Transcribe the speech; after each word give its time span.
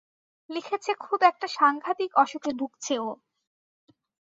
লিখেছে 0.49 0.91
খুব 0.99 1.19
একটা 1.23 1.47
সাংঘাতিক 1.51 2.11
অসুখে 2.15 2.51
ভুগছে 2.53 2.95
ও। 2.99 3.09